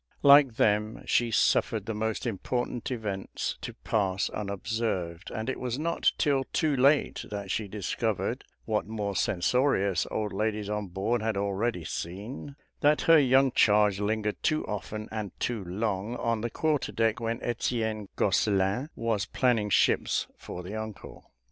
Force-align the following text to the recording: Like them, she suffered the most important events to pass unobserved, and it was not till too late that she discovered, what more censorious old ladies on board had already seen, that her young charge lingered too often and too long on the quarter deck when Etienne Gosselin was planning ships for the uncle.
Like 0.23 0.55
them, 0.55 1.03
she 1.05 1.29
suffered 1.29 1.85
the 1.85 1.93
most 1.93 2.25
important 2.25 2.89
events 2.89 3.59
to 3.61 3.75
pass 3.75 4.31
unobserved, 4.31 5.29
and 5.29 5.47
it 5.47 5.59
was 5.59 5.77
not 5.77 6.11
till 6.17 6.43
too 6.45 6.75
late 6.75 7.25
that 7.29 7.51
she 7.51 7.67
discovered, 7.67 8.43
what 8.65 8.87
more 8.87 9.15
censorious 9.15 10.07
old 10.09 10.33
ladies 10.33 10.71
on 10.71 10.87
board 10.87 11.21
had 11.21 11.37
already 11.37 11.83
seen, 11.83 12.55
that 12.79 13.01
her 13.01 13.19
young 13.19 13.51
charge 13.51 13.99
lingered 13.99 14.41
too 14.41 14.65
often 14.65 15.07
and 15.11 15.39
too 15.39 15.63
long 15.63 16.15
on 16.15 16.41
the 16.41 16.49
quarter 16.49 16.91
deck 16.91 17.19
when 17.19 17.39
Etienne 17.43 18.09
Gosselin 18.15 18.89
was 18.95 19.27
planning 19.27 19.69
ships 19.69 20.25
for 20.35 20.63
the 20.63 20.73
uncle. 20.75 21.29